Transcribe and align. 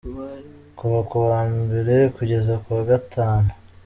Kuva 0.77 0.99
ku 1.09 1.15
wa 1.29 1.41
mbere 1.59 1.95
kugeza 2.15 2.53
ku 2.61 2.67
wa 2.75 2.83
gatanu. 2.91 3.49